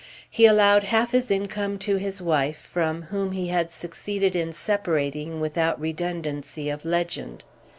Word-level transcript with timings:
He 0.31 0.47
allowed 0.47 0.85
half 0.85 1.11
his 1.11 1.29
income 1.29 1.77
to 1.77 1.97
his 1.97 2.23
wife, 2.23 2.57
from 2.57 3.03
whom 3.03 3.33
he 3.33 3.49
had 3.49 3.69
succeeded 3.69 4.35
in 4.35 4.51
separating 4.51 5.39
without 5.39 5.79
redundancy 5.79 6.71
of 6.71 6.83
legend. 6.85 7.43